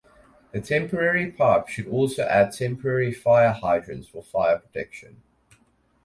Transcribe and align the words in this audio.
The 0.51 0.59
temporary 0.61 1.29
pipe 1.31 1.67
should 1.67 1.87
also 1.87 2.23
add 2.23 2.53
temporary 2.53 3.13
fire 3.13 3.51
hydrants 3.53 4.07
for 4.07 4.23
fire 4.23 4.57
protection. 4.57 5.21